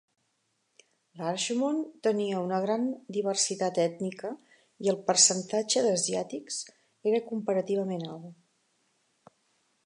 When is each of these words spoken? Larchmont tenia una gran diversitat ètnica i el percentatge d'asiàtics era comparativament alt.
Larchmont 1.19 1.81
tenia 2.07 2.39
una 2.45 2.61
gran 2.63 2.87
diversitat 3.17 3.77
ètnica 3.83 4.31
i 4.87 4.91
el 4.95 4.99
percentatge 5.11 5.85
d'asiàtics 5.89 6.59
era 7.13 7.23
comparativament 7.29 8.11
alt. 8.17 9.39